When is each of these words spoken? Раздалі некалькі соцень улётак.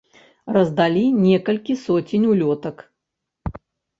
Раздалі 0.55 1.03
некалькі 1.25 1.73
соцень 1.83 2.25
улётак. 2.31 2.75